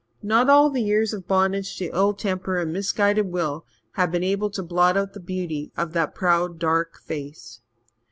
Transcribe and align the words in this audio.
Not 0.23 0.49
all 0.49 0.71
the 0.71 0.81
years 0.81 1.13
of 1.13 1.27
bondage 1.27 1.77
to 1.77 1.95
ill 1.95 2.15
temper 2.15 2.57
and 2.57 2.73
misguided 2.73 3.27
will 3.27 3.67
had 3.91 4.11
been 4.11 4.23
able 4.23 4.49
to 4.49 4.63
blot 4.63 4.97
out 4.97 5.13
the 5.13 5.19
beauty 5.19 5.71
of 5.77 5.93
that 5.93 6.15
proud, 6.15 6.57
dark 6.57 6.97
face. 6.99 7.61